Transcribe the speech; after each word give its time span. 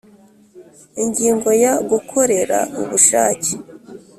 Ingingo 1.03 1.49
ya 1.63 1.73
gukorera 1.89 2.59
ubushake 2.81 3.53